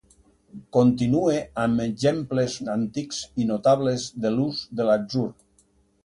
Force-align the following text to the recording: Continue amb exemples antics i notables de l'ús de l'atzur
Continue 0.75 1.33
amb 1.63 1.83
exemples 1.83 2.55
antics 2.75 3.19
i 3.43 3.47
notables 3.51 4.07
de 4.25 4.31
l'ús 4.39 4.63
de 4.81 4.89
l'atzur 4.89 5.27